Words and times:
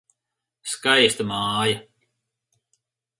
Skaista 0.71 1.27
māja. 1.33 1.77